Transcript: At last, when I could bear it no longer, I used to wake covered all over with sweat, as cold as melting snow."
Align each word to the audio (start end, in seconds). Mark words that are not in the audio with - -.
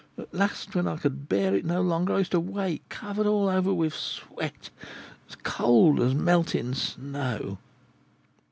At 0.17 0.33
last, 0.33 0.73
when 0.73 0.87
I 0.87 0.97
could 0.97 1.29
bear 1.29 1.53
it 1.53 1.63
no 1.63 1.79
longer, 1.79 2.15
I 2.15 2.17
used 2.17 2.31
to 2.31 2.39
wake 2.39 2.89
covered 2.89 3.27
all 3.27 3.47
over 3.47 3.71
with 3.71 3.93
sweat, 3.93 4.71
as 5.29 5.35
cold 5.43 5.99
as 5.99 6.15
melting 6.15 6.73
snow." 6.73 7.59